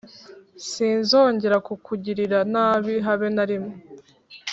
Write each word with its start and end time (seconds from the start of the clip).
sinzongera 0.69 1.57
kukugirira 1.67 2.39
nabi 2.53 2.93
habe 3.05 3.27
narimwe 3.35 3.75